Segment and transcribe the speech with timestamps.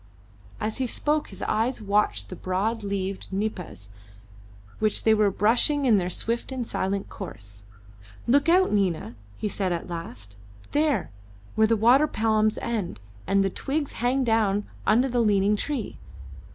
[0.59, 3.87] As he spoke his eyes watched the broad leaved nipas
[4.79, 7.61] which they were brushing in their swift and silent course.
[8.25, 10.37] "Look out, Nina," he said at last;
[10.71, 11.11] "there,
[11.53, 15.99] where the water palms end and the twigs hang down under the leaning tree.